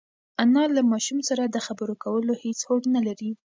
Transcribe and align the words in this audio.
انا 0.43 0.61
له 0.75 0.81
ماشوم 0.91 1.19
سره 1.29 1.43
د 1.47 1.57
خبرو 1.65 1.93
کولو 2.03 2.33
هېڅ 2.43 2.59
هوډ 2.67 2.83
نهلري. 2.93 3.31